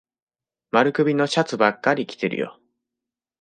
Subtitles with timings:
[0.71, 2.59] 丸首のシャツばっかり着てるよ。